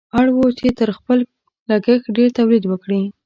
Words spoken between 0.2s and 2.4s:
وو چې تر خپل لګښت ډېر